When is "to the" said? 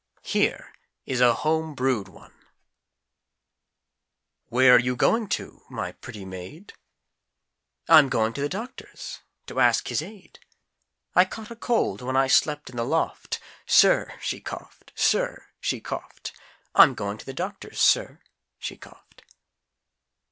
8.33-8.49, 17.19-17.31